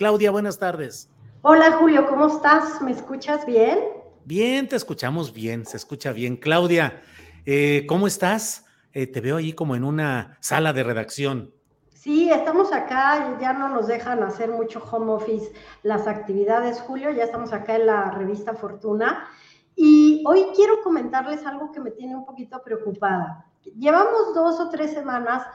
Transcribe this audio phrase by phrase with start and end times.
[0.00, 1.10] Claudia, buenas tardes.
[1.42, 2.80] Hola Julio, ¿cómo estás?
[2.80, 3.80] ¿Me escuchas bien?
[4.24, 6.38] Bien, te escuchamos bien, se escucha bien.
[6.38, 7.02] Claudia,
[7.44, 8.64] eh, ¿cómo estás?
[8.94, 11.52] Eh, te veo ahí como en una sala de redacción.
[11.92, 17.24] Sí, estamos acá, ya no nos dejan hacer mucho home office las actividades, Julio, ya
[17.24, 19.28] estamos acá en la revista Fortuna.
[19.76, 23.44] Y hoy quiero comentarles algo que me tiene un poquito preocupada.
[23.76, 25.46] Llevamos dos o tres semanas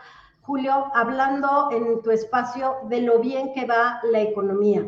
[0.45, 4.85] Julio, hablando en tu espacio de lo bien que va la economía,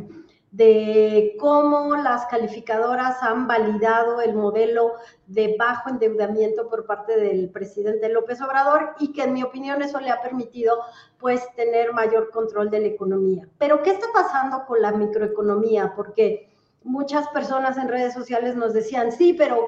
[0.52, 4.94] de cómo las calificadoras han validado el modelo
[5.26, 10.00] de bajo endeudamiento por parte del presidente López Obrador y que en mi opinión eso
[10.00, 10.78] le ha permitido
[11.18, 13.50] pues tener mayor control de la economía.
[13.58, 15.94] Pero ¿qué está pasando con la microeconomía?
[15.96, 16.52] Porque
[16.84, 19.68] muchas personas en redes sociales nos decían, sí, pero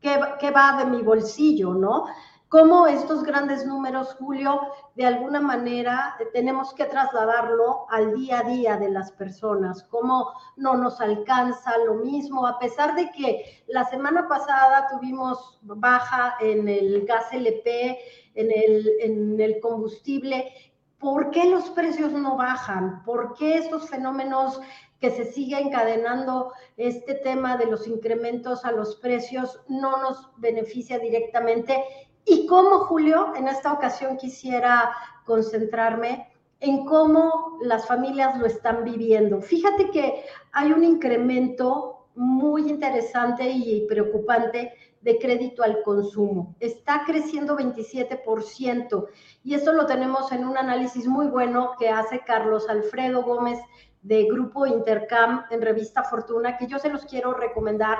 [0.00, 2.06] ¿qué, qué va de mi bolsillo, no?
[2.48, 4.60] Cómo estos grandes números, Julio,
[4.94, 10.32] de alguna manera eh, tenemos que trasladarlo al día a día de las personas, cómo
[10.56, 16.68] no nos alcanza lo mismo, a pesar de que la semana pasada tuvimos baja en
[16.68, 17.98] el gas LP,
[18.34, 20.52] en el, combustible.
[20.98, 23.02] ¿Por qué los precios no bajan?
[23.04, 24.60] ¿Por qué estos fenómenos
[25.00, 30.98] que se sigue encadenando este tema de los incrementos a los precios no nos beneficia
[30.98, 31.84] directamente
[32.26, 34.92] y cómo, Julio, en esta ocasión quisiera
[35.24, 39.40] concentrarme en cómo las familias lo están viviendo.
[39.40, 44.72] Fíjate que hay un incremento muy interesante y preocupante
[45.02, 46.56] de crédito al consumo.
[46.58, 49.06] Está creciendo 27%
[49.44, 53.60] y esto lo tenemos en un análisis muy bueno que hace Carlos Alfredo Gómez
[54.02, 57.98] de Grupo Intercam en Revista Fortuna, que yo se los quiero recomendar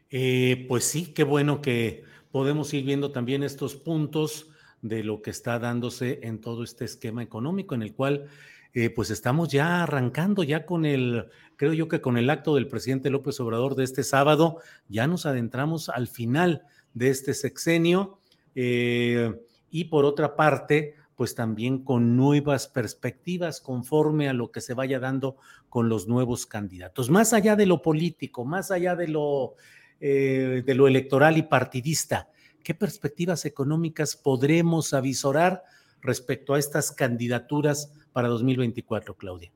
[0.09, 4.51] Eh, pues sí, qué bueno que podemos ir viendo también estos puntos
[4.81, 8.27] de lo que está dándose en todo este esquema económico en el cual
[8.73, 11.27] eh, pues estamos ya arrancando ya con el,
[11.57, 15.25] creo yo que con el acto del presidente López Obrador de este sábado, ya nos
[15.25, 16.63] adentramos al final
[16.94, 18.19] de este sexenio.
[18.56, 19.33] Eh,
[19.69, 25.00] y por otra parte, pues también con nuevas perspectivas conforme a lo que se vaya
[25.00, 25.35] dando
[25.69, 27.09] con los nuevos candidatos.
[27.09, 29.56] Más allá de lo político, más allá de lo,
[30.00, 32.29] eh, de lo electoral y partidista,
[32.63, 35.63] ¿qué perspectivas económicas podremos avisorar
[36.01, 39.51] respecto a estas candidaturas para 2024, Claudia?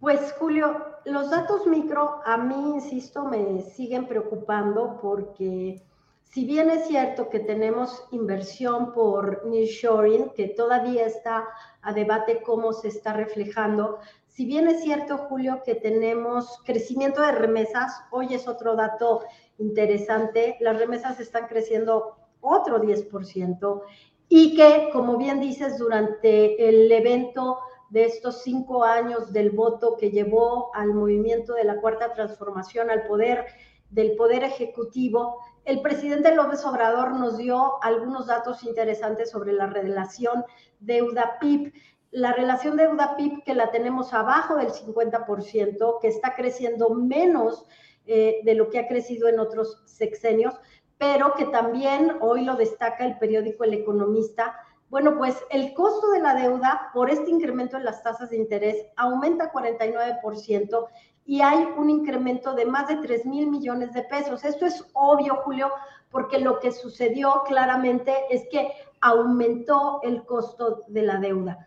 [0.00, 5.82] Pues Julio, los datos micro a mí, insisto, me siguen preocupando porque
[6.22, 11.46] si bien es cierto que tenemos inversión por nearshoring, que todavía está
[11.82, 17.32] a debate cómo se está reflejando, si bien es cierto, Julio, que tenemos crecimiento de
[17.32, 19.20] remesas, hoy es otro dato
[19.58, 23.82] interesante, las remesas están creciendo otro 10%
[24.28, 27.58] y que, como bien dices, durante el evento
[27.90, 33.06] de estos cinco años del voto que llevó al movimiento de la cuarta transformación al
[33.06, 33.46] poder
[33.90, 40.44] del poder ejecutivo, el presidente López Obrador nos dio algunos datos interesantes sobre la relación
[40.80, 41.72] deuda-PIB.
[42.10, 47.66] La relación deuda-PIB que la tenemos abajo del 50%, que está creciendo menos
[48.06, 50.54] eh, de lo que ha crecido en otros sexenios,
[51.02, 54.54] pero que también hoy lo destaca el periódico El Economista.
[54.88, 58.86] Bueno, pues el costo de la deuda por este incremento en las tasas de interés
[58.94, 60.86] aumenta 49%
[61.26, 64.44] y hay un incremento de más de 3 mil millones de pesos.
[64.44, 65.72] Esto es obvio, Julio,
[66.08, 68.70] porque lo que sucedió claramente es que
[69.00, 71.66] aumentó el costo de la deuda.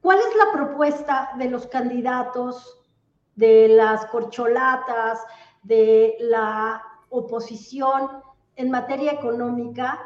[0.00, 2.80] ¿Cuál es la propuesta de los candidatos,
[3.36, 5.22] de las corcholatas,
[5.62, 6.82] de la
[7.14, 8.08] oposición
[8.56, 9.98] en materia económica?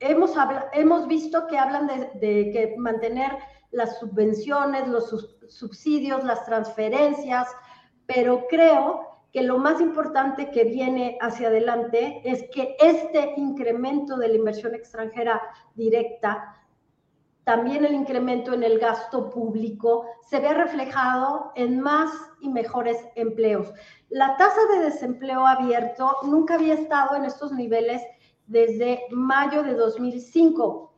[0.00, 0.32] Hemos,
[0.72, 3.36] hemos visto que hablan de, de que mantener
[3.70, 5.08] las subvenciones, los
[5.48, 7.48] subsidios, las transferencias,
[8.06, 14.28] pero creo que lo más importante que viene hacia adelante es que este incremento de
[14.28, 15.42] la inversión extranjera
[15.74, 16.56] directa,
[17.46, 22.10] también el incremento en el gasto público, se ve reflejado en más
[22.40, 23.72] y mejores empleos.
[24.08, 28.02] La tasa de desempleo abierto nunca había estado en estos niveles
[28.48, 30.92] desde mayo de 2005.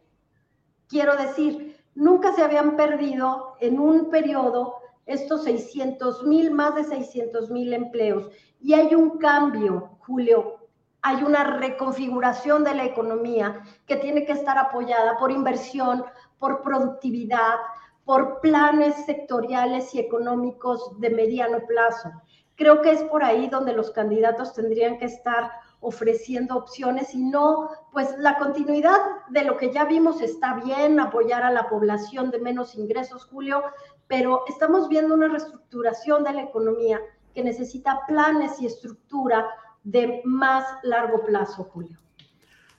[0.88, 7.50] Quiero decir, nunca se habían perdido en un periodo estos 600 mil, más de 600
[7.50, 8.30] mil empleos.
[8.58, 10.58] Y hay un cambio, Julio,
[11.02, 16.04] hay una reconfiguración de la economía que tiene que estar apoyada por inversión,
[16.38, 17.56] por productividad,
[18.04, 22.10] por planes sectoriales y económicos de mediano plazo.
[22.54, 25.50] Creo que es por ahí donde los candidatos tendrían que estar
[25.80, 28.98] ofreciendo opciones y no, pues la continuidad
[29.28, 33.62] de lo que ya vimos está bien, apoyar a la población de menos ingresos, Julio,
[34.08, 37.00] pero estamos viendo una reestructuración de la economía
[37.34, 39.46] que necesita planes y estructura
[39.84, 41.98] de más largo plazo, Julio.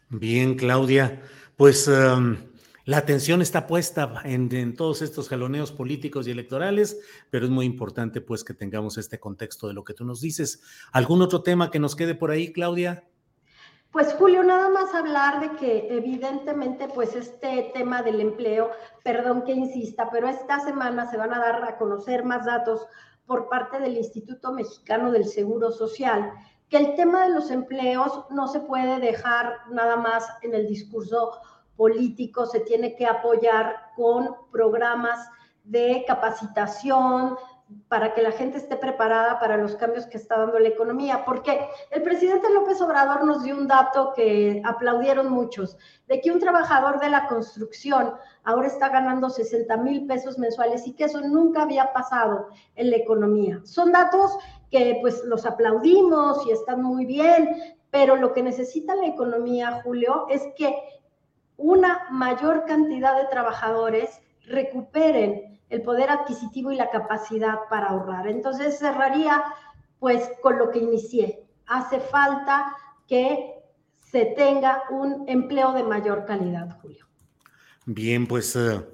[0.10, 1.22] Bien, Claudia,
[1.56, 2.36] pues um,
[2.90, 7.00] la atención está puesta en, todos estos jaloneos políticos y electorales,
[7.30, 10.64] pero es muy importante pues que tengamos este contexto de lo que tú nos dices.
[10.92, 13.08] ¿Algún otro tema que nos quede por ahí, Claudia?
[13.92, 18.72] Pues Julio, nada más hablar de que evidentemente pues este tema del empleo,
[19.04, 22.88] perdón que insista, pero esta semana se van a dar a conocer más datos
[23.28, 26.34] por parte del Instituto Mexicano del Seguro Social,
[26.70, 31.40] que el tema de los empleos no se puede dejar nada más en el discurso
[31.80, 35.18] político, se tiene que apoyar con programas
[35.64, 37.38] de capacitación,
[37.88, 41.68] para que la gente esté preparada para los cambios que está dando la economía, porque
[41.92, 47.00] el presidente López Obrador nos dio un dato que aplaudieron muchos, de que un trabajador
[47.00, 51.94] de la construcción ahora está ganando 60 mil pesos mensuales y que eso nunca había
[51.94, 53.62] pasado en la economía.
[53.64, 54.36] Son datos
[54.72, 60.26] que pues los aplaudimos y están muy bien, pero lo que necesita la economía, Julio,
[60.30, 60.76] es que
[61.60, 64.10] una mayor cantidad de trabajadores
[64.46, 68.28] recuperen el poder adquisitivo y la capacidad para ahorrar.
[68.28, 69.44] Entonces cerraría
[70.00, 71.44] pues con lo que inicié.
[71.68, 72.76] Hace falta
[73.08, 73.56] que
[74.12, 77.06] se tenga un empleo de mayor calidad, Julio.
[77.86, 78.86] Bien, pues uh,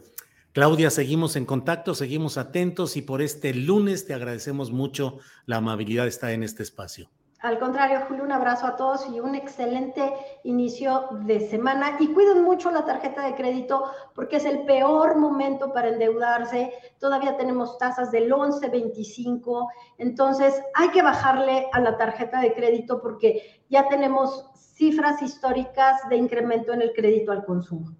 [0.52, 6.04] Claudia, seguimos en contacto, seguimos atentos y por este lunes te agradecemos mucho la amabilidad
[6.04, 7.10] de estar en este espacio.
[7.46, 10.12] Al contrario, Julio, un abrazo a todos y un excelente
[10.46, 11.96] inicio de semana.
[12.00, 13.84] Y cuiden mucho la tarjeta de crédito
[14.16, 16.74] porque es el peor momento para endeudarse.
[17.00, 19.68] Todavía tenemos tasas del 11.25.
[20.00, 26.16] Entonces, hay que bajarle a la tarjeta de crédito porque ya tenemos cifras históricas de
[26.16, 27.96] incremento en el crédito al consumo.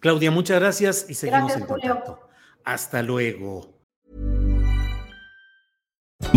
[0.00, 2.18] Claudia, muchas gracias y seguimos en contacto.
[2.64, 3.77] Hasta luego.